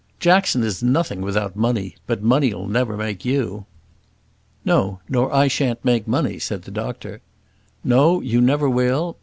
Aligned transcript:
Jackson 0.19 0.63
is 0.63 0.81
nothing 0.81 1.21
without 1.21 1.55
money; 1.55 1.95
but 2.07 2.23
money'll 2.23 2.65
never 2.67 2.97
make 2.97 3.23
you." 3.23 3.67
"No, 4.65 4.99
nor 5.07 5.31
I 5.31 5.47
shan't 5.47 5.85
make 5.85 6.07
money," 6.07 6.39
said 6.39 6.63
the 6.63 6.71
doctor. 6.71 7.21
"No, 7.83 8.19
you 8.19 8.41
never 8.41 8.67
will. 8.67 9.17